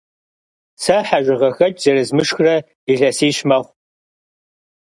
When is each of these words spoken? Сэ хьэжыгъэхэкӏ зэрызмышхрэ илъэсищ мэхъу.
Сэ 0.81 0.95
хьэжыгъэхэкӏ 1.07 1.79
зэрызмышхрэ 1.83 2.55
илъэсищ 2.91 3.37
мэхъу. 3.47 3.71